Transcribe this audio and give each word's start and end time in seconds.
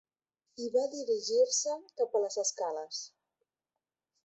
I 0.63 0.69
va 0.75 0.85
dirigir-se 0.93 1.77
cap 2.01 2.17
a 2.17 2.23
les 2.25 2.41
escales. 2.47 3.05